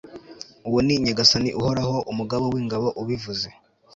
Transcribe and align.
uwo 0.67 0.79
ni 0.85 0.95
nyagasani 1.03 1.49
uhoraho, 1.59 1.97
umugaba 2.11 2.45
w'ingabo 2.53 2.87
ubivuze 3.01 3.47